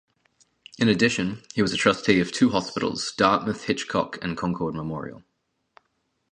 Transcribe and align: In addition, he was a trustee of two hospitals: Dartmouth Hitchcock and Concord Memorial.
In 0.79 0.89
addition, 0.89 1.43
he 1.53 1.61
was 1.61 1.71
a 1.73 1.77
trustee 1.77 2.19
of 2.21 2.31
two 2.31 2.49
hospitals: 2.49 3.13
Dartmouth 3.15 3.65
Hitchcock 3.65 4.17
and 4.23 4.35
Concord 4.35 4.73
Memorial. 4.73 5.21